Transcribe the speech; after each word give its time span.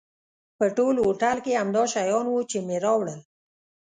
په 0.57 0.65
ټول 0.77 0.95
هوټل 1.05 1.37
کې 1.45 1.59
همدا 1.61 1.83
شیان 1.93 2.25
و 2.29 2.35
چې 2.51 2.57
مې 2.67 2.77
راوړل. 2.85 3.19